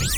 [0.00, 0.16] Sean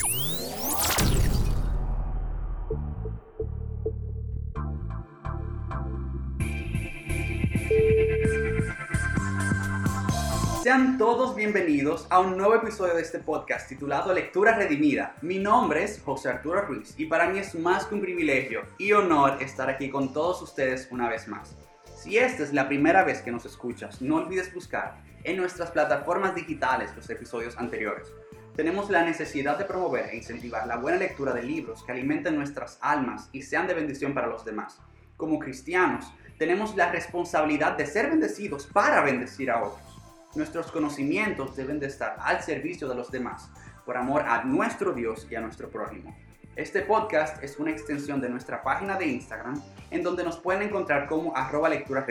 [10.97, 15.17] todos bienvenidos a un nuevo episodio de este podcast titulado Lectura Redimida.
[15.21, 18.93] Mi nombre es José Arturo Ruiz y para mí es más que un privilegio y
[18.93, 21.57] honor estar aquí con todos ustedes una vez más.
[21.97, 26.37] Si esta es la primera vez que nos escuchas, no olvides buscar en nuestras plataformas
[26.37, 28.13] digitales los episodios anteriores.
[28.55, 32.77] Tenemos la necesidad de promover e incentivar la buena lectura de libros que alimenten nuestras
[32.83, 34.79] almas y sean de bendición para los demás.
[35.17, 40.03] Como cristianos, tenemos la responsabilidad de ser bendecidos para bendecir a otros.
[40.35, 43.51] Nuestros conocimientos deben de estar al servicio de los demás,
[43.87, 46.15] por amor a nuestro Dios y a nuestro prójimo.
[46.55, 51.07] Este podcast es una extensión de nuestra página de Instagram, en donde nos pueden encontrar
[51.07, 52.05] como arroba lectura.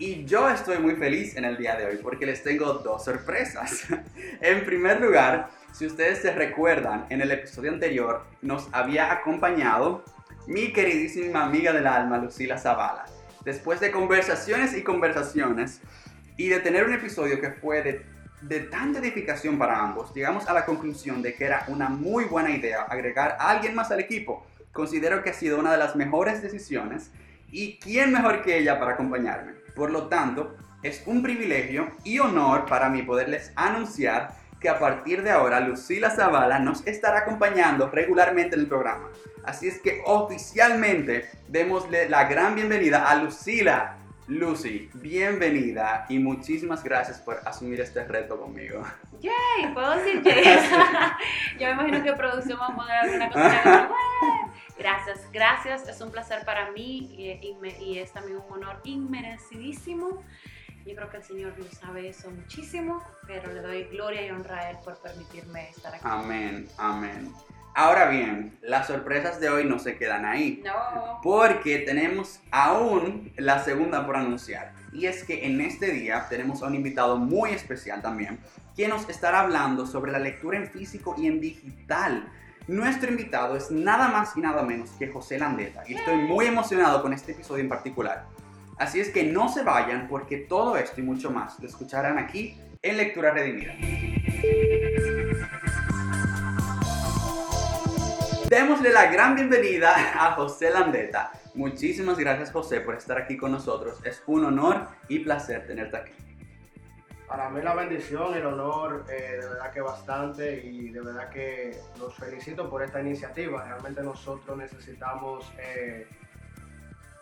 [0.00, 3.84] Y yo estoy muy feliz en el día de hoy porque les tengo dos sorpresas.
[4.40, 10.02] en primer lugar, si ustedes se recuerdan, en el episodio anterior nos había acompañado
[10.46, 13.04] mi queridísima amiga del alma, Lucila Zavala.
[13.44, 15.82] Después de conversaciones y conversaciones,
[16.38, 18.06] y de tener un episodio que fue de,
[18.40, 22.50] de, tanta edificación para ambos, llegamos a la conclusión de que era una muy buena
[22.50, 24.46] idea agregar a alguien más al equipo.
[24.72, 27.10] Considero que ha sido una de las mejores decisiones
[27.52, 29.52] y quién mejor que ella para acompañarme.
[29.74, 35.22] Por lo tanto, es un privilegio y honor para mí poderles anunciar que a partir
[35.22, 39.08] de ahora Lucila Zavala nos estará acompañando regularmente en el programa.
[39.44, 43.96] Así es que oficialmente démosle la gran bienvenida a Lucila
[44.30, 48.84] Lucy, bienvenida y muchísimas gracias por asumir este reto conmigo.
[49.20, 49.74] ¡Yay!
[49.74, 50.44] ¿Puedo decir yay?
[51.58, 53.90] Yo me imagino que producción va a poner alguna cosa.
[54.80, 55.86] Gracias, gracias.
[55.86, 60.24] Es un placer para mí y, y, es también un honor inmerecidísimo.
[60.86, 64.58] Yo creo que el Señor lo sabe eso muchísimo, pero le doy gloria y honra
[64.58, 66.02] a Él por permitirme estar aquí.
[66.02, 67.30] Amén, amén.
[67.74, 70.62] Ahora bien, las sorpresas de hoy no se quedan ahí.
[70.64, 71.20] No.
[71.22, 74.72] Porque tenemos aún la segunda por anunciar.
[74.94, 78.40] Y es que en este día tenemos a un invitado muy especial también,
[78.74, 82.32] quien nos estará hablando sobre la lectura en físico y en digital.
[82.70, 85.82] Nuestro invitado es nada más y nada menos que José Landeta.
[85.88, 88.26] Y estoy muy emocionado con este episodio en particular.
[88.78, 92.56] Así es que no se vayan porque todo esto y mucho más lo escucharán aquí
[92.80, 93.74] en Lectura Redimida.
[98.48, 101.32] Démosle la gran bienvenida a José Landeta.
[101.56, 103.98] Muchísimas gracias José por estar aquí con nosotros.
[104.04, 106.12] Es un honor y placer tenerte aquí.
[107.30, 111.76] Para mí la bendición, el honor, eh, de verdad que bastante y de verdad que
[112.00, 113.64] los felicito por esta iniciativa.
[113.64, 116.08] Realmente nosotros necesitamos eh,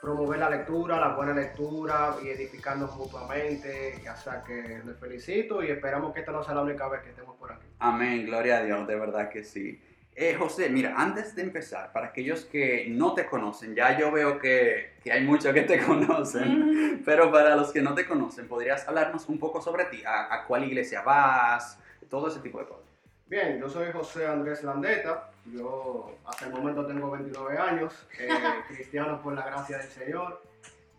[0.00, 4.02] promover la lectura, la buena lectura y edificarnos mutuamente.
[4.10, 7.10] O sea que les felicito y esperamos que esta no sea la única vez que
[7.10, 7.66] estemos por aquí.
[7.78, 9.78] Amén, gloria a Dios, de verdad que sí.
[10.20, 14.40] Eh, José, mira, antes de empezar, para aquellos que no te conocen, ya yo veo
[14.40, 18.88] que, que hay muchos que te conocen, pero para los que no te conocen, ¿podrías
[18.88, 20.02] hablarnos un poco sobre ti?
[20.04, 21.78] ¿A, a cuál iglesia vas?
[22.10, 22.84] Todo ese tipo de cosas.
[23.28, 28.28] Bien, yo soy José Andrés Landeta, yo hasta el momento tengo 29 años, eh,
[28.66, 30.42] cristiano por la gracia del Señor,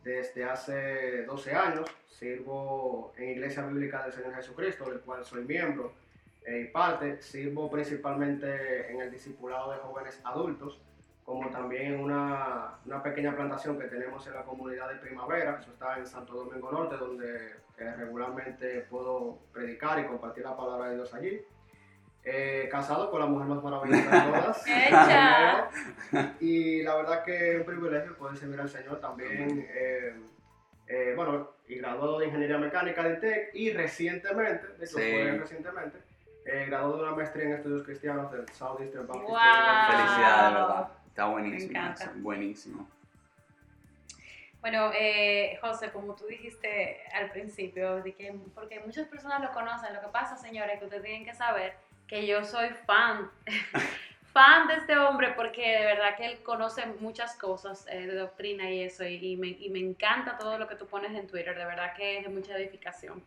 [0.01, 5.91] desde hace 12 años sirvo en Iglesia Bíblica del Señor Jesucristo, del cual soy miembro
[6.57, 10.81] y parte, sirvo principalmente en el discipulado de jóvenes adultos,
[11.23, 15.71] como también en una, una, pequeña plantación que tenemos en la comunidad de Primavera, eso
[15.71, 20.95] está en Santo Domingo Norte, donde eh, regularmente puedo predicar y compartir la palabra de
[20.95, 21.39] Dios allí.
[22.23, 24.63] Eh, casado con la mujer más maravillosa de todas.
[26.41, 29.67] y la verdad que es un privilegio poder servir al Señor también.
[29.71, 30.13] Eh,
[30.87, 35.11] eh, bueno, y graduado de Ingeniería Mecánica de TEC y recientemente, de hecho sí.
[35.11, 35.99] fue recientemente,
[36.45, 39.39] eh, graduado de una maestría en estudios cristianos del Southeastern Baptist wow.
[39.91, 40.91] Felicidades, de verdad.
[41.07, 41.95] Está buenísimo.
[42.17, 42.89] Buenísimo.
[44.61, 49.93] Bueno, eh, José, como tú dijiste al principio, de que, porque muchas personas lo conocen,
[49.93, 51.75] lo que pasa, señores, que ustedes tienen que saber
[52.07, 53.29] que yo soy fan,
[54.33, 58.69] fan de este hombre porque de verdad que él conoce muchas cosas eh, de doctrina
[58.69, 61.57] y eso, y, y, me, y me encanta todo lo que tú pones en Twitter,
[61.57, 63.23] de verdad que es de mucha edificación.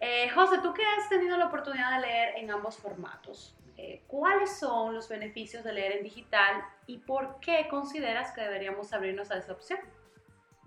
[0.00, 4.58] Eh, José, tú que has tenido la oportunidad de leer en ambos formatos, eh, ¿cuáles
[4.58, 9.38] son los beneficios de leer en digital y por qué consideras que deberíamos abrirnos a
[9.38, 9.78] esa opción?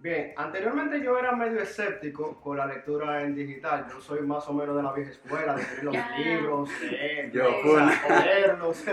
[0.02, 3.86] Bien, anteriormente yo era medio escéptico con la lectura en digital.
[3.90, 6.18] Yo soy más o menos de la vieja escuela, de leer los yeah.
[6.18, 7.50] libros, leer, yo,
[8.24, 8.86] leerlos.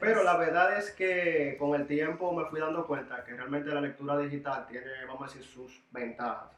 [0.00, 3.80] Pero la verdad es que con el tiempo me fui dando cuenta que realmente la
[3.80, 6.50] lectura digital tiene, vamos a decir, sus ventajas.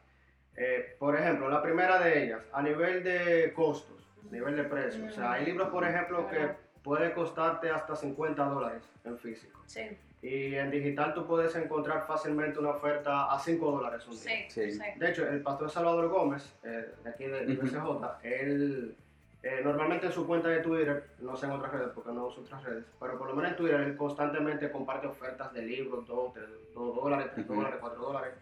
[0.56, 3.96] Eh, por ejemplo, la primera de ellas, a nivel de costos,
[4.28, 5.10] a nivel de precios.
[5.10, 6.50] O sea, hay libros, por ejemplo, que
[6.82, 9.60] puede costarte hasta 50 dólares en físico.
[9.66, 14.20] Sí, Y en digital tú puedes encontrar fácilmente una oferta a 5 dólares un día.
[14.20, 14.72] sí, Sí.
[14.72, 14.80] sí.
[14.96, 17.54] De hecho, el pastor Salvador Gómez, eh, de aquí de, de.
[17.54, 18.94] BCJ, él
[19.42, 22.42] eh, normalmente en su cuenta de Twitter, no sé en otras redes porque no uso
[22.42, 26.34] otras redes, pero por lo menos en Twitter él constantemente comparte ofertas de libros, 2
[26.74, 27.54] dólares, 3 Ujú.
[27.56, 28.34] dólares, 4 dólares.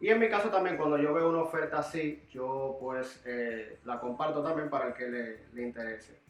[0.00, 4.00] Y en mi caso también, cuando yo veo una oferta así, yo pues eh, la
[4.00, 6.20] comparto también para el que le, le interese.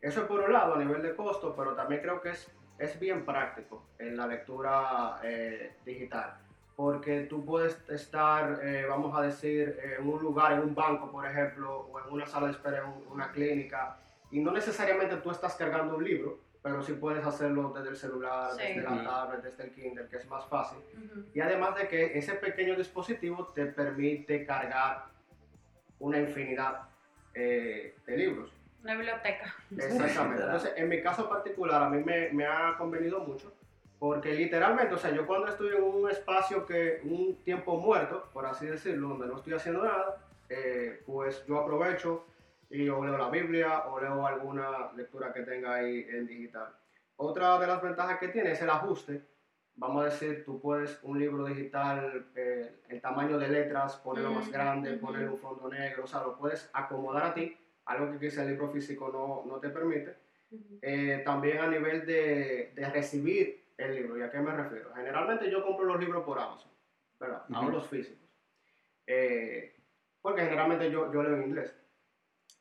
[0.00, 2.98] Eso es por un lado a nivel de costo, pero también creo que es, es
[2.98, 6.38] bien práctico en la lectura eh, digital
[6.80, 11.26] porque tú puedes estar, eh, vamos a decir, en un lugar, en un banco, por
[11.26, 13.98] ejemplo, o en una sala de espera, en una clínica,
[14.30, 18.50] y no necesariamente tú estás cargando un libro, pero sí puedes hacerlo desde el celular,
[18.52, 18.62] Sí.
[18.74, 20.78] desde la tablet, desde el Kindle, que es más fácil.
[20.94, 21.24] Ujú.
[21.32, 25.06] Y además de que ese pequeño dispositivo te permite cargar
[25.98, 26.82] una infinidad
[27.34, 28.52] eh, de libros.
[28.82, 29.54] Una biblioteca.
[29.70, 30.42] Exactamente.
[30.42, 33.52] Entonces, en mi caso particular, a mí me, me ha convenido mucho,
[33.98, 38.46] porque literalmente, o sea, yo cuando estoy en un espacio que, un tiempo muerto, por
[38.46, 40.16] así decirlo, donde no estoy haciendo nada,
[40.48, 42.24] eh, pues yo aprovecho
[42.70, 46.68] y o leo la Biblia o leo alguna lectura que tenga ahí en digital.
[47.16, 49.22] Otra de las ventajas que tiene es el ajuste.
[49.74, 54.48] Vamos a decir, tú puedes un libro digital, eh, el tamaño de letras, ponerlo más
[54.48, 55.06] Mm, grande, ujú.
[55.06, 57.56] ponerle un fondo negro, o sea, lo puedes acomodar a ti,
[57.86, 60.16] algo que quizá el libro físico no, no te permite.
[60.82, 64.92] Eh, también a nivel de, de recibir el libro, ¿y a qué me refiero?
[64.94, 66.72] Generalmente yo compro los libros por Amazon,
[67.18, 67.44] ¿verdad?
[67.50, 67.72] Hago Ujú.
[67.76, 68.28] los físicos.
[69.06, 69.74] Eh,
[70.20, 71.79] porque generalmente yo, yo leo en inglés.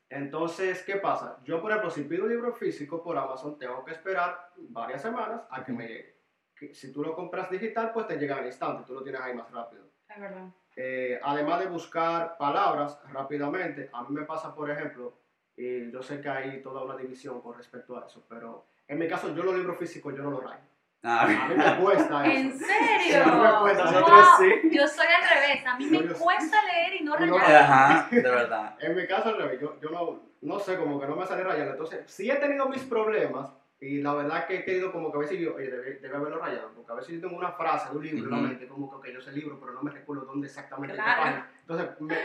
[0.09, 1.38] Entonces, ¿qué pasa?
[1.44, 5.44] Yo, por ejemplo, si pido un libro físico por Amazon, tengo que esperar varias semanas
[5.50, 6.15] a que me llegue.
[6.56, 9.35] Que si tú lo compras digital, pues te llega al instante, tú lo tienes ahí
[9.35, 9.83] más rápido.
[10.09, 10.47] Es verdad.
[10.75, 15.13] Eh, además de buscar palabras rápidamente, a mí me pasa, por ejemplo,
[15.56, 19.07] y yo sé que hay toda una división con respecto a eso, pero en mi
[19.07, 20.63] caso, yo los libros físicos, yo no los rayo.
[21.01, 22.66] Ah, A mí me cuesta ¿En eso.
[22.66, 23.24] serio?
[23.24, 23.84] Sí, me cuesta.
[23.86, 24.69] Nosotros Wow, sí.
[24.72, 25.66] Yo soy al revés.
[25.66, 27.56] A mí me No, cuesta leer y no rayar.
[27.56, 28.75] Ajá, de verdad.
[28.81, 31.44] En mi caso, al revés, yo, yo no, no sé, como que no me sale
[31.44, 31.72] rayado.
[31.72, 33.50] Entonces, sí he tenido mis problemas
[33.80, 36.38] y la verdad que he querido como que a veces yo, oye, debe, debe haberlo
[36.40, 38.90] rayado, porque a veces yo tengo una frase de un libro en la mente, como
[38.90, 41.46] que ok, yo sé el libro, pero no me recuerdo dónde exactamente en qué Claro.
[41.62, 42.18] Entonces, me,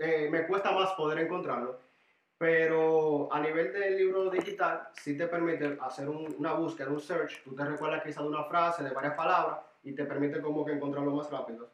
[0.00, 1.78] eh, me cuesta más poder encontrarlo.
[2.38, 7.42] Pero a nivel del libro digital, sí te permite hacer un- una búsqueda, un search.
[7.42, 10.72] Tú te recuerdas quizá de una frase, de varias palabras, y te permite como que
[10.72, 11.68] encontrarlo más rápido.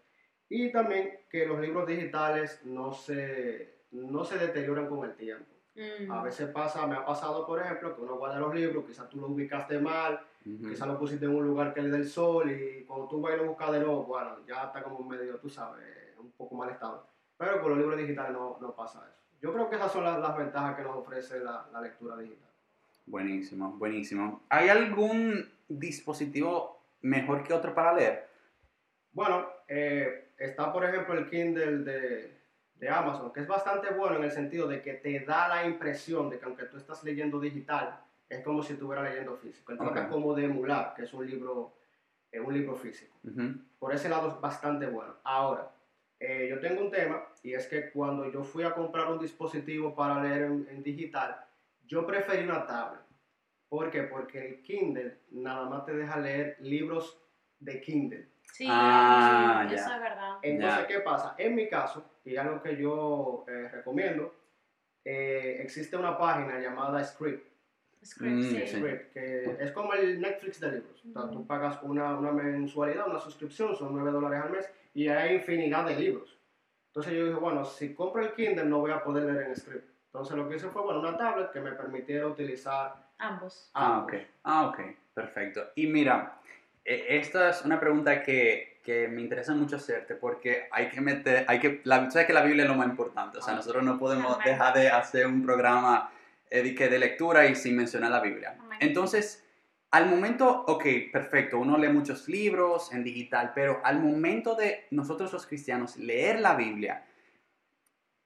[0.49, 5.50] Y también que los libros digitales no se, no se deterioran con el tiempo.
[5.75, 6.11] Mm.
[6.11, 9.20] A veces pasa, me ha pasado, por ejemplo, que uno guarda los libros, quizás tú
[9.20, 10.20] lo ubicaste mal,
[10.69, 13.34] quizás lo pusiste en un lugar que le dé el sol y cuando tú vas
[13.34, 15.84] y lo buscas de nuevo, bueno, ya está como medio, tú sabes,
[16.19, 17.06] un poco mal estado.
[17.37, 19.23] Pero con los libros digitales no, no pasa eso.
[19.44, 22.49] Yo creo que esas son las, las ventajas que nos ofrece la, la lectura digital.
[23.05, 24.43] Buenísimo, buenísimo.
[24.49, 28.26] ¿Hay algún dispositivo mejor que otro para leer?
[29.12, 32.41] Bueno, eh, está por ejemplo el Kindle de,
[32.76, 36.31] de Amazon, que es bastante bueno en el sentido de que te da la impresión
[36.31, 38.00] de que aunque tú estás leyendo digital,
[38.31, 39.76] es como si estuvieras leyendo físico.
[39.76, 40.08] Trata Ok.
[40.08, 41.75] como de emular, que es un libro,
[42.32, 43.14] eh, un libro físico.
[43.79, 45.17] Por ese lado es bastante bueno.
[45.23, 45.70] Ahora,
[46.26, 49.94] eh, yo tengo un tema y es que cuando yo fui a comprar un dispositivo
[49.94, 51.36] para leer en, en digital,
[51.86, 53.00] yo preferí una tablet.
[53.68, 54.02] ¿Por qué?
[54.04, 57.20] Porque el Kindle nada más te deja leer libros
[57.58, 58.28] de Kindle.
[58.52, 59.94] Sí, Ah, eso ya.
[59.96, 60.38] es verdad.
[60.43, 60.86] Entonces, Ya.
[60.86, 61.34] ¿qué pasa?
[61.38, 64.34] En mi caso, y algo que yo eh, recomiendo,
[65.04, 67.46] eh, existe una página llamada Script,
[68.05, 68.67] Script, Mm, sí.
[68.67, 71.03] Script, que es como el Netflix de libros.
[71.08, 75.08] O sea, tú pagas una, una mensualidad, una suscripción, son 9 dólares al mes, y
[75.08, 76.39] hay infinidad de libros.
[76.89, 79.89] Entonces yo dije, bueno, si compro el Kindle no voy a poder leer en Script.
[80.06, 83.70] Entonces lo que hice fue, bueno, una tablet que me permitiera utilizar Ambos.
[83.75, 84.13] Ah, ambos.
[84.15, 84.20] ok.
[84.44, 84.81] Ah, ok.
[85.15, 85.63] Perfecto.
[85.75, 86.39] Y mira,
[86.84, 91.44] eh, esta es una pregunta que, que me interesa mucho hacerte porque hay que meter,
[91.49, 93.56] hay que, la, sabes que la Biblia es lo más importante, o sea, Ah.
[93.56, 96.11] nosotros no podemos dejar de hacer un programa
[96.55, 98.56] eh, de, que de lectura y sin mencionar la Biblia.
[98.81, 99.44] Entonces,
[99.91, 105.32] al momento, ok, perfecto, uno lee muchos libros en digital, pero al momento de nosotros
[105.32, 107.05] los cristianos leer la Biblia,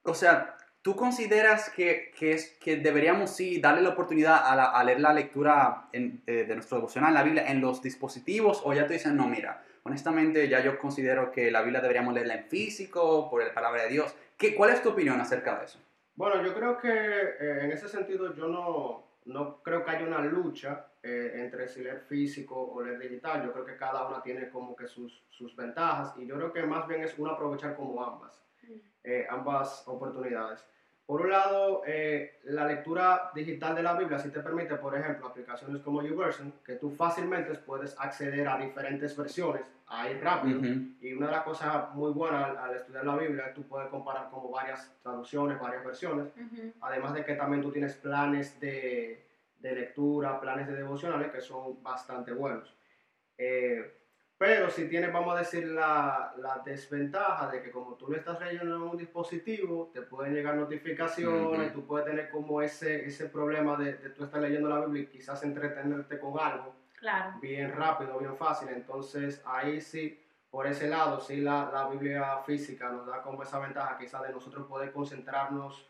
[0.03, 4.71] o sea, ¿tú consideras que, que, es, que deberíamos sí darle la oportunidad a, la-
[4.71, 8.61] a leer la lectura en- eh, de nuestro devocional, la Biblia, en los dispositivos?
[8.63, 12.35] ¿O ya te dicen, no, mira, honestamente ya yo considero que la Biblia deberíamos leerla
[12.35, 14.15] en físico, por la palabra de Dios?
[14.37, 15.79] ¿Qué, ¿Cuál es tu opinión acerca de eso?
[16.19, 20.19] Bueno, yo creo que eh, en ese sentido yo no, no creo que haya una
[20.19, 23.41] lucha eh, entre si leer físico o leer digital.
[23.45, 26.63] Yo creo que cada una tiene como que sus, sus ventajas y yo creo que
[26.63, 28.73] más bien es uno aprovechar como ambas, Mm.
[29.05, 30.67] eh, ambas oportunidades.
[31.09, 35.25] Por un lado, eh, la lectura digital de la Biblia sí te permite, por ejemplo,
[35.25, 40.59] aplicaciones como YouVersion, que tú fácilmente puedes acceder a diferentes versiones ahí rápido.
[40.59, 40.67] Ujú.
[41.01, 43.67] Y una de las cosas muy buenas al, al estudiar la Biblia es que tú
[43.67, 46.31] puedes comparar como varias traducciones, varias versiones.
[46.81, 49.25] Además de que también tú tienes planes de,
[49.57, 52.77] de lectura, planes de devocionales que son bastante buenos.
[53.35, 53.98] Eh,
[54.39, 58.39] pero si tienes, vamos a decir, la, la desventaja de que como tú lo estás
[58.39, 61.81] leyendo en un dispositivo, te pueden llegar notificaciones, Ujú.
[61.81, 65.07] tú puedes tener como ese, ese problema de, de tú estar leyendo la Biblia y
[65.07, 67.33] quizás entretenerte con algo Claro.
[67.41, 68.69] bien rápido, bien fácil.
[68.69, 70.17] Entonces ahí sí,
[70.49, 74.31] por ese lado, sí la, la Biblia física nos da como esa ventaja quizás de
[74.31, 75.85] nosotros poder concentrarnos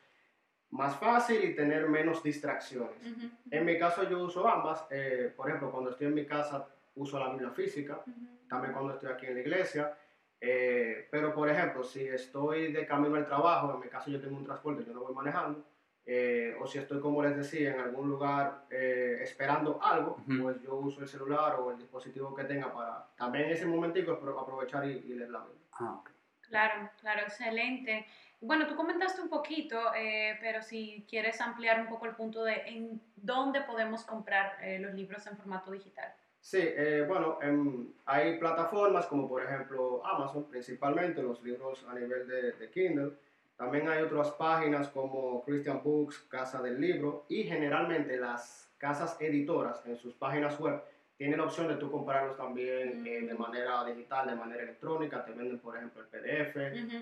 [0.71, 2.97] más fácil y tener menos distracciones.
[3.01, 3.29] Ujú.
[3.51, 4.85] En mi caso yo uso ambas.
[4.89, 8.47] eh, por ejemplo, cuando estoy en mi casa uso la Biblia física, Ujú.
[8.47, 9.95] también cuando estoy aquí en la iglesia.
[10.41, 14.37] eh, pero por ejemplo, si estoy de camino al trabajo, en mi caso yo tengo
[14.37, 15.65] un transporte, yo no voy manejando,
[16.05, 20.43] eh, o si estoy, como les decía, en algún lugar eh, esperando algo, Ujú.
[20.43, 24.13] pues yo uso el celular o el dispositivo que tenga para también en ese momentico
[24.17, 25.67] apro- aprovechar y, y leer la Biblia.
[25.73, 26.09] Ah, ok.
[26.41, 28.07] Claro, claro, excelente.
[28.39, 32.53] Bueno, tú comentaste un poquito, eh, pero si quieres ampliar un poco el punto de
[32.65, 36.11] en dónde podemos comprar eh, los libros en formato digital.
[36.41, 42.27] Sí, eh, bueno, em, hay plataformas como por ejemplo Amazon, principalmente los libros a nivel
[42.27, 43.11] de, de Kindle.
[43.57, 49.85] También hay otras páginas como Christian Books, Casa del Libro, y generalmente las casas editoras
[49.85, 50.81] en sus páginas web
[51.17, 53.37] tienen la opción de tú comprarlos también eh, de Mm.
[53.37, 55.25] manera digital, de manera electrónica.
[55.25, 56.55] Te venden, por ejemplo, el PDF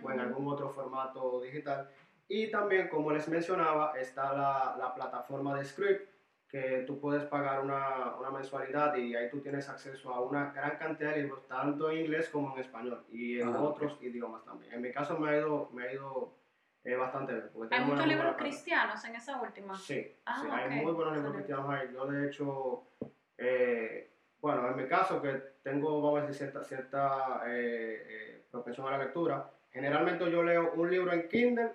[0.03, 1.87] o en algún otro formato digital.
[2.27, 6.06] Y también, como les mencionaba, está la, la plataforma de Script,
[6.49, 10.77] que tú puedes pagar una, una mensualidad y ahí tú tienes acceso a una gran
[10.77, 14.73] cantidad de libros, tanto en inglés como en español y en Ah, otros idiomas también.
[14.73, 16.37] En mi caso me ha ido, me ha ido
[16.85, 17.49] eh, bastante bien.
[17.53, 19.75] porque Hay muchos libros cristianos en esa última.
[19.77, 20.53] Sí, Ah, sí, ok.
[20.53, 21.89] hay muy buenos libros cristianos ahí.
[21.93, 22.83] Yo, de hecho,
[23.37, 28.87] eh, bueno, en mi caso, que tengo, vamos a decir, cierta, cierta eh, eh, propensión
[28.87, 31.73] a la lectura, generalmente yo leo un libro en Kindle,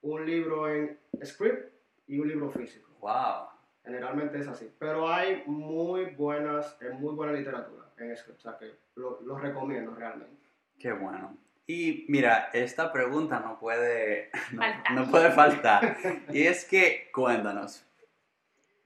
[0.00, 1.74] un libro en Script
[2.06, 2.88] y un libro físico.
[3.00, 3.51] Wow.
[3.84, 4.70] Generalmente es así.
[4.78, 9.38] Pero hay muy buenas, eh, muy buena literatura en Script, o sea que lo, lo
[9.38, 10.36] recomiendo realmente.
[10.78, 11.36] Qué bueno.
[11.66, 15.96] Y mira, esta pregunta no puede, no, no puede faltar.
[16.32, 17.84] Y es que, cuéntanos,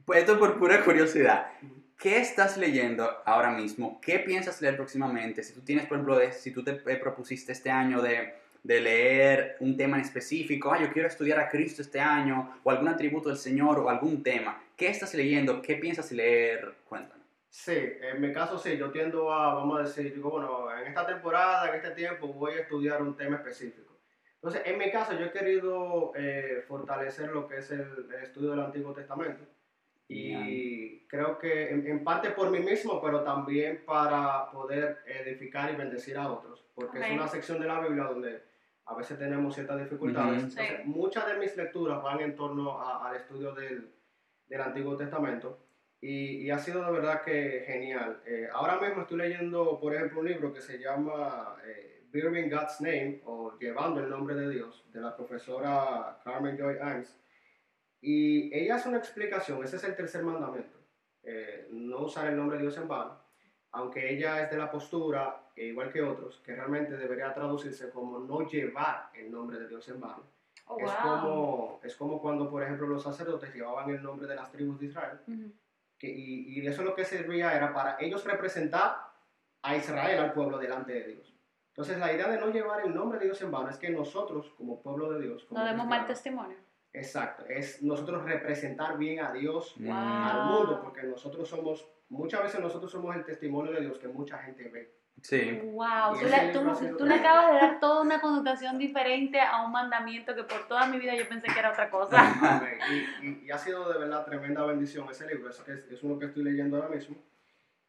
[0.05, 1.51] pues esto por pura curiosidad,
[1.99, 4.01] ¿qué estás leyendo ahora mismo?
[4.01, 5.43] ¿Qué piensas leer próximamente?
[5.43, 8.35] Si tú tienes, por ejemplo, de- si tú te eh, propusiste este año de,
[8.67, 12.71] de leer un tema en específico, ah, yo quiero estudiar a Cristo este año, o
[12.71, 15.63] algún atributo del Señor, o algún tema, ¿qué estás leyendo?
[15.63, 16.75] ¿Qué piensas leer?
[16.89, 17.25] Cuéntanos.
[17.49, 21.07] Sí, en mi caso sí, yo tiendo a, vamos a decir, digo, bueno, en esta
[21.07, 23.99] temporada, en este tiempo, voy a estudiar un tema específico.
[24.35, 28.51] Entonces, en mi caso, yo he querido eh, fortalecer lo que es el, el estudio
[28.51, 29.45] del Antiguo Testamento.
[30.09, 35.77] Y creo que en, en parte por mí mismo, pero también para poder edificar y
[35.77, 36.65] bendecir a otros.
[36.75, 38.43] Porque es una sección de la Biblia donde
[38.87, 40.43] a veces tenemos ciertas dificultades.
[40.59, 43.93] Entonces, muchas de mis lecturas van en torno a- al estudio del,
[44.47, 45.59] del Antiguo Testamento.
[46.01, 48.21] Y, y ha sido de verdad que genial.
[48.27, 52.81] Eh, ahora mismo estoy leyendo, por ejemplo, un libro que se llama eh, Bearing God's
[52.81, 57.19] Name o Llevando el Nombre de Dios, de la profesora Carmen Joy Ames.
[58.01, 60.79] Y ella hace una explicación, ese es el tercer mandamiento,
[61.23, 63.19] eh, no usar el nombre de Dios en vano,
[63.73, 68.41] aunque ella es de la postura, igual que otros, que realmente debería traducirse como no
[68.47, 70.23] llevar el nombre de Dios en vano.
[70.67, 71.21] Oh, es, wow.
[71.21, 74.87] como, es como cuando, por ejemplo, los sacerdotes llevaban el nombre de las tribus de
[74.87, 75.53] Israel, Ujú.
[75.99, 78.97] que, y, y eso lo que servía era para ellos representar
[79.63, 81.33] a Israel, al pueblo, delante de Dios.
[81.69, 84.51] Entonces, la idea de no llevar el nombre de Dios en vano es que nosotros,
[84.57, 86.57] como pueblo de Dios, como No demos mal testimonio.
[86.93, 89.91] Exacto, es nosotros representar bien a Dios Mm.
[89.91, 90.45] al Wow.
[90.59, 94.69] mundo, porque nosotros somos, muchas veces nosotros somos el testimonio de Dios que mucha gente
[94.69, 94.93] ve.
[95.29, 95.61] Sí.
[95.73, 99.73] Wow, tú, le, tú- tú le acabas de dar toda una connotación diferente a un
[99.73, 102.17] mandamiento que por toda mi vida yo pensé que era otra cosa.
[103.23, 106.27] Y, y- y ha sido de verdad tremenda bendición ese libro, es, es, uno que
[106.27, 107.17] estoy leyendo ahora mismo.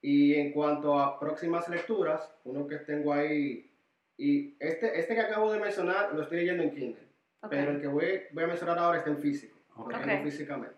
[0.01, 3.71] Y en cuanto a próximas lecturas, uno que tengo ahí,
[4.17, 7.07] y este, este que acabo de mencionar lo estoy leyendo en Kindle,
[7.41, 7.49] Ok.
[7.51, 9.91] pero el que voy, voy a mencionar ahora está en físico, Ok.
[9.91, 10.75] lo tengo físicamente.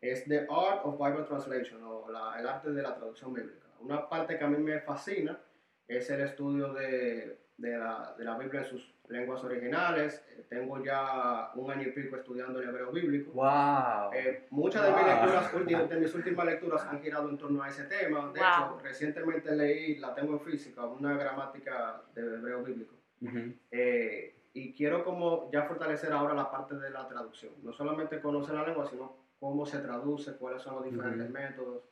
[0.00, 3.66] Es The Art of Bible Translation, o la- el arte de la traducción bíblica.
[3.78, 5.38] Una parte que a mí me fascina
[5.88, 10.24] es el estudio de, de, la, de la Biblia en sus lenguas originales.
[10.30, 13.32] Eh, Tengo ya un año y pico estudiando el hebreo bíblico.
[13.32, 14.12] Wow.
[14.14, 17.68] Eh, muchas de mis, lecturas, últimas- de mis últimas lecturas han girado en torno a
[17.68, 18.30] ese tema.
[18.32, 18.48] De Wow.
[18.48, 22.94] hecho, recientemente leí, la tengo en física, una gramática de hebreo bíblico.
[23.20, 23.52] Ujú.
[23.70, 27.52] Eh, y quiero como ya fortalecer ahora la parte de la traducción.
[27.62, 31.32] No solamente conocer la lengua, sino cómo se traduce, cuáles son los diferentes Ujú.
[31.32, 31.82] métodos.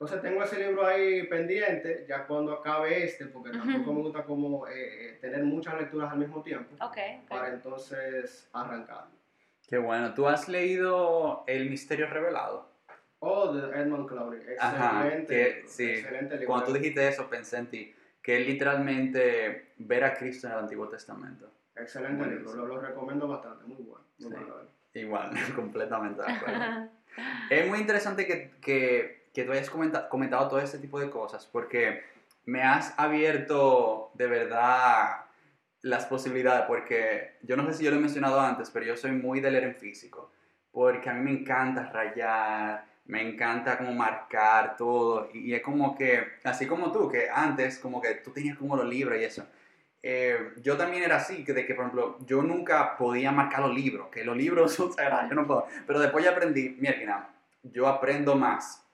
[0.00, 3.92] Entonces tengo ese libro ahí pendiente, ya cuando acabe este, porque tampoco Ujú.
[3.92, 4.72] me gusta como eh,
[5.10, 6.96] eh, tener muchas lecturas al mismo tiempo, Ok,
[7.28, 7.52] para ok.
[7.52, 9.08] entonces arrancar.
[9.68, 10.14] Qué bueno.
[10.14, 12.70] ¿Tú has leído El Misterio Revelado?
[13.18, 15.90] Oh, de Edmund Clowney, Ajá, excelente, que- libro, sí.
[15.90, 16.46] excelente libro.
[16.46, 17.94] Cuando tú dijiste eso, pensé en ti.
[18.22, 21.50] Que es literalmente ver a Cristo en el Antiguo Testamento.
[21.76, 22.66] Excelente libro, Buenísimo.
[22.66, 24.04] lo, lo recomiendo bastante, muy bueno.
[24.18, 24.34] Muy Sí.
[24.34, 24.54] bueno.
[24.94, 26.90] Igual, completamente de acuerdo.
[27.50, 31.46] Es muy interesante que, que, que tú hayas comenta- comentado todo este tipo de cosas
[31.46, 32.02] porque
[32.46, 35.24] me has abierto de verdad
[35.82, 39.12] las posibilidades porque yo no sé si yo lo he mencionado antes, pero yo soy
[39.12, 40.30] muy de leer en físico
[40.72, 46.22] porque a mí me encanta rayar, me encanta como marcar todo y es como que,
[46.44, 49.46] así como tú, que antes como que tú tenías como los libros y eso.
[50.02, 53.74] eh, yo también era así, que de que por ejemplo yo nunca podía marcar los
[53.74, 55.66] libros, que los libros son sagrados, yo no puedo.
[55.86, 57.28] Pero después ya aprendí, mira,
[57.62, 58.86] yo aprendo más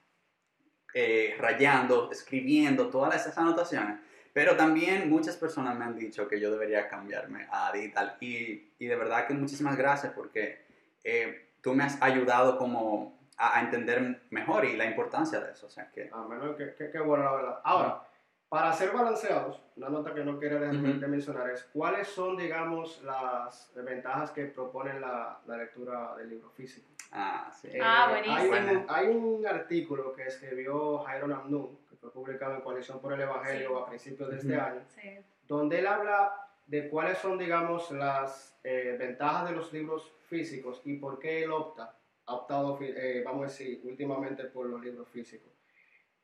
[0.98, 3.98] eh, rayando, escribiendo, todas esas anotaciones.
[4.32, 8.16] Pero también muchas personas me han dicho que yo debería cambiarme a digital.
[8.20, 10.64] Y, y de verdad que muchísimas gracias porque
[11.04, 15.66] eh, tú me has ayudado como a, a entender mejor y la importancia de eso.
[15.66, 16.08] O sea que...
[16.10, 17.60] A menos que, que, que bueno, la verdad.
[17.62, 18.02] Ahora,
[18.48, 23.02] para ser balanceados, una nota que no quería dejar de mencionar es cuáles son, digamos,
[23.02, 26.88] las ventajas que propone la, la lectura del libro físico.
[27.12, 27.68] Ah, sí.
[27.72, 28.80] Eh, Ah, Hay buenísimo.
[28.80, 33.20] un, hay un artículo que escribió Jairo Namnun, que fue publicado en Coalición por el
[33.20, 33.82] Evangelio Sí.
[33.82, 35.18] a principios de este año, Sí.
[35.46, 36.32] donde él habla
[36.66, 41.52] de cuáles son, digamos, las eh, ventajas de los libros físicos y por qué él
[41.52, 41.96] opta,
[42.26, 45.52] ha optado, eh, vamos a decir, últimamente por los libros físicos.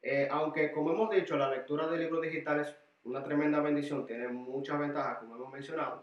[0.02, 4.26] Eh, aunque, como hemos dicho, la lectura de libros digitales es una tremenda bendición, tiene
[4.26, 6.02] muchas ventajas, como hemos mencionado,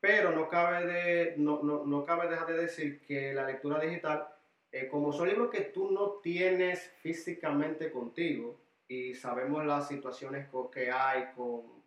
[0.00, 4.28] pero no cabe, de, no, no, no cabe dejar de decir que la lectura digital,
[4.70, 10.90] eh, como son libros que tú no tienes físicamente contigo, y sabemos las situaciones que
[10.90, 11.82] hay con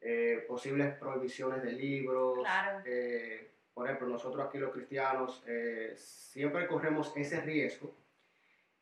[0.00, 2.82] eh, posibles prohibiciones de libros, Claro.
[2.84, 5.42] eh, por ejemplo, nosotros aquí los cristianos
[5.96, 7.94] siempre corremos ese riesgo.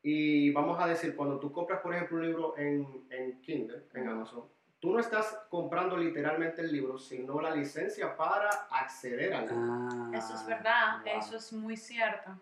[0.03, 4.09] Y vamos a decir, cuando tú compras, por ejemplo, un libro en, en Kindle, en.
[4.09, 4.45] Amazon,
[4.83, 9.89] tú no estás comprando literalmente el libro, sino la licencia para acceder al libro.
[9.93, 11.13] Ah, Eso es verdad, wow.
[11.21, 12.33] eso es muy cierto.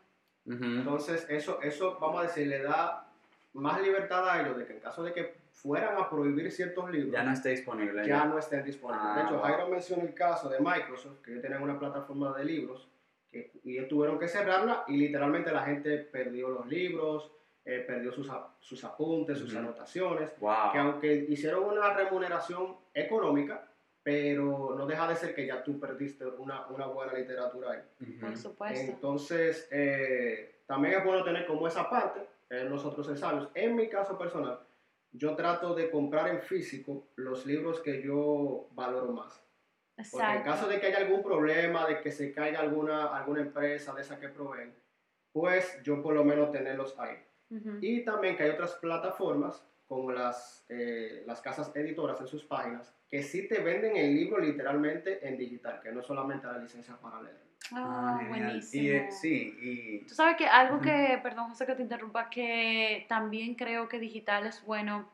[0.46, 3.06] Entonces, eso, eso, vamos a decir, le da
[3.52, 7.12] más libertad a ellos de que en caso de que fueran a prohibir ciertos libros,
[7.12, 8.06] Ya no está disponible.
[8.06, 9.06] ya no estén disponibles.
[9.06, 9.42] Ah, de hecho, wow.
[9.42, 12.88] Jairo menciona el caso de Microsoft, que ellos tienen una plataforma de libros,
[13.30, 17.30] que, y ellos tuvieron que cerrarla y literalmente la gente perdió los libros,
[17.72, 20.72] eh, perdió sus, sus apuntes, sus anotaciones, Wow.
[20.72, 23.66] que aunque hicieron una remuneración económica,
[24.02, 28.16] pero no deja de ser que ya tú perdiste una, una buena literatura ahí.
[28.20, 28.90] Por supuesto.
[28.92, 33.48] Entonces, eh, también es bueno tener como esa parte en nosotros en sabios.
[33.54, 34.58] En mi caso personal,
[35.12, 39.42] yo trato de comprar en físico los libros que yo valoro más.
[40.10, 40.50] Porque en Exacto.
[40.50, 44.18] caso de que haya algún problema, de que se caiga alguna, alguna empresa de esa
[44.18, 44.74] que proveen,
[45.32, 47.16] pues yo por lo menos tenerlos ahí.
[47.50, 47.78] Ujú.
[47.80, 52.94] Y también que hay otras plataformas, como las, eh, las casas editoras en sus páginas,
[53.08, 56.96] que sí te venden el libro literalmente en digital, que no Ah, solamente la licencia
[56.96, 57.40] para leer.
[57.72, 58.28] Ah, genial.
[58.28, 58.84] buenísimo.
[58.84, 63.04] Y, eh, sí, y Tú sabes que algo que, perdón José que te interrumpa, que
[63.08, 65.10] también creo que digital es bueno,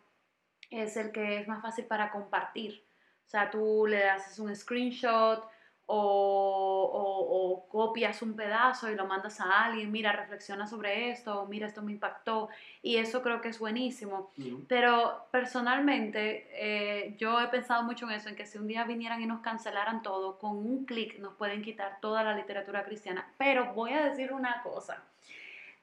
[0.71, 2.85] es el que es más fácil para compartir.
[3.25, 5.43] O sea, tú le haces un screenshot
[5.89, 11.47] o, o- o copias un pedazo y lo mandas a alguien, mira, reflexiona sobre esto,
[11.47, 12.49] mira, esto me impactó.
[12.83, 14.31] Y eso creo que es buenísimo.
[14.69, 19.21] Pero personalmente eh, yo he pensado mucho en eso, en que si un día vinieran
[19.23, 23.29] y nos cancelaran todo, con un clic nos pueden quitar toda la literatura cristiana.
[23.39, 25.03] Pero voy a decir una cosa.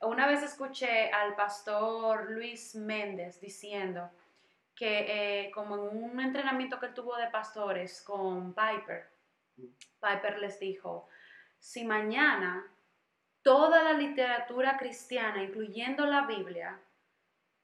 [0.02, 4.10] Una vez escuché al pastor Luis Méndez diciendo
[4.76, 9.13] que eh, como en un entrenamiento que él tuvo de pastores con Piper,
[10.02, 11.08] Piper les dijo,
[11.60, 12.66] si mañana
[13.42, 16.80] toda la literatura cristiana, incluyendo la Biblia,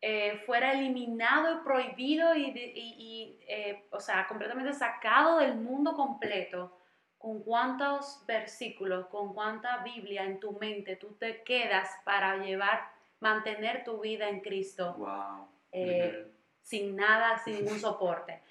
[0.01, 5.93] eh, fuera eliminado y prohibido y, y- y, eh, o sea, completamente sacado del mundo
[5.93, 6.77] completo,
[7.17, 13.83] ¿con cuántos versículos, con cuánta Biblia en tu mente tú te quedas para llevar, mantener
[13.83, 15.49] tu vida en Cristo wow.
[15.73, 18.41] eh, sin nada, sin ningún soporte?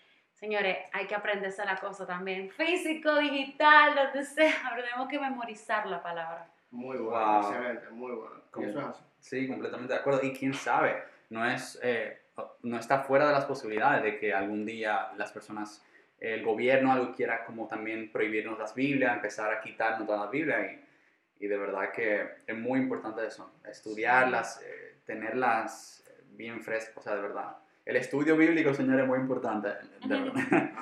[0.41, 5.87] Señores, hay que aprenderse la cosa también, físico, digital, donde sea, pero tenemos que memorizar
[5.87, 6.49] la palabra.
[6.71, 7.51] Muy bueno, Wow.
[7.51, 8.37] excelente, muy bueno.
[8.37, 9.03] Y Como- eso es así.
[9.21, 10.21] Sí, completamente de acuerdo.
[10.23, 12.21] Y quién sabe, no, es, eh,
[12.63, 15.85] no está fuera de las posibilidades de que algún día las personas
[16.21, 20.61] el gobierno algo quiera como también prohibirnos las Biblias, empezar a quitarnos toda la Biblia
[20.73, 27.03] y, y de verdad que es muy importante eso, estudiarlas, eh, tenerlas bien frescas, o
[27.03, 27.57] sea, de verdad.
[27.89, 29.71] El estudio bíblico, señor, es muy importante.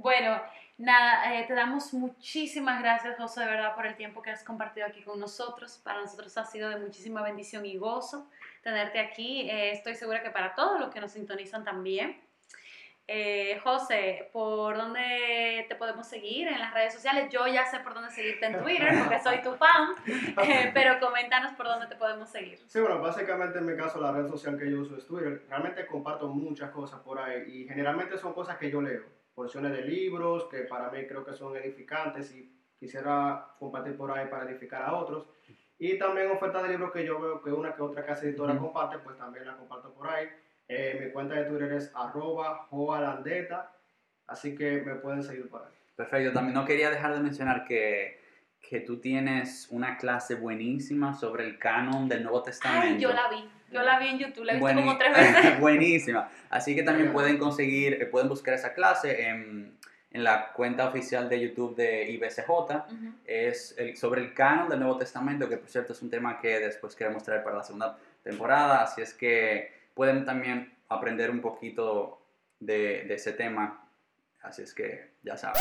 [0.00, 0.40] Bueno,
[0.76, 4.86] nada, eh, te damos muchísimas gracias, José, de verdad, por el tiempo que has compartido
[4.86, 5.80] aquí con nosotros.
[5.82, 8.30] Para nosotros ha sido de muchísima bendición y gozo
[8.62, 9.50] tenerte aquí.
[9.50, 12.20] Eh, estoy segura que para todos los que nos sintonizan también.
[13.10, 17.30] Eh, José, ¿por dónde te podemos seguir en las redes sociales?
[17.30, 19.94] Yo ya sé por dónde seguirte en Twitter porque soy tu fan,
[20.44, 22.58] eh, pero coméntanos por dónde te podemos seguir.
[22.66, 25.46] Sí, bueno, básicamente en mi caso la red social que yo uso es Twitter.
[25.48, 29.84] Realmente comparto muchas cosas por ahí y generalmente son cosas que yo leo, porciones de
[29.84, 34.82] libros que para mí creo que son edificantes y quisiera compartir por ahí para edificar
[34.82, 35.26] a otros.
[35.78, 38.64] Y también ofertas de libros que yo veo que una que otra casa editora Ujú.
[38.64, 40.28] comparte, pues también la comparto por ahí.
[40.68, 43.72] Eh, mi cuenta de Twitter es arroba joalandeta,
[44.26, 45.72] así que me pueden seguir por ahí.
[45.96, 48.20] Perfecto, también no quería dejar de mencionar que,
[48.60, 52.86] que tú tienes una clase buenísima sobre el canon del Nuevo Testamento.
[52.96, 55.60] Ay, yo la vi, yo la vi en YouTube, la he visto como tres veces.
[55.60, 56.28] Buenísima.
[56.50, 59.76] Así que también pueden conseguir, eh, pueden buscar esa clase en,
[60.10, 62.48] en la cuenta oficial de YouTube de IBCJ.
[62.50, 63.12] Ujú.
[63.24, 66.60] Es el- sobre el canon del Nuevo Testamento, que por cierto es un tema que
[66.60, 68.82] después queremos traer para la segunda temporada.
[68.82, 72.22] Así es que pueden también aprender un poquito
[72.60, 73.90] de, ese tema.
[74.42, 75.60] Así es que ya saben.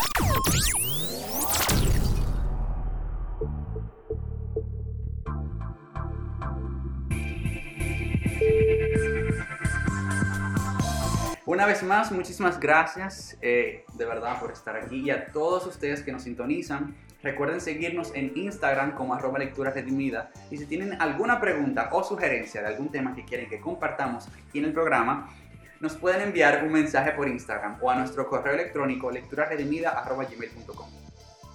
[11.47, 16.01] Una vez más, muchísimas gracias eh, de verdad por estar aquí y a todos ustedes
[16.01, 16.93] que nos sintonizan.
[17.23, 22.59] Recuerden seguirnos en Instagram como arroba lectura redimida y si tienen alguna pregunta o sugerencia
[22.59, 25.33] de algún tema que quieren que compartamos aquí en el programa,
[25.79, 30.89] nos pueden enviar un mensaje por Instagram o a nuestro correo electrónico lecturaredimida.gmail.com.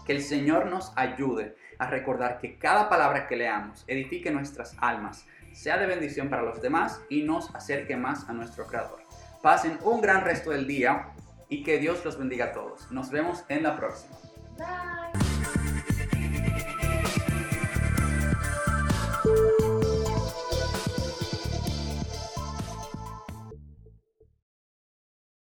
[0.07, 5.27] Que el Señor nos ayude a recordar que cada palabra que leamos edifique nuestras almas,
[5.53, 9.02] sea de bendición para los demás y nos acerque más a nuestro Creador.
[9.43, 11.13] Pasen un gran resto del día
[11.49, 12.91] y que Dios los bendiga a todos.
[12.93, 14.17] Nos vemos en la próxima.
[14.57, 15.02] Bye.